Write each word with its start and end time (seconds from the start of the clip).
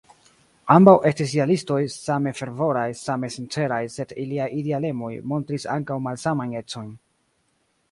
Ambaŭ 0.75 0.93
estis 1.09 1.33
idealistoj, 1.35 1.77
same 1.95 2.33
fervoraj, 2.39 2.87
same 3.03 3.31
sinceraj; 3.37 3.79
sed 3.99 4.15
iliaj 4.25 4.49
idealemoj 4.63 5.13
montris 5.35 5.71
ankaŭ 5.77 6.01
malsamajn 6.09 6.59
ecojn. 6.65 6.93